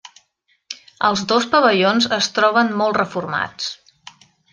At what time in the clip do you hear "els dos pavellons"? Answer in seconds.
1.09-2.07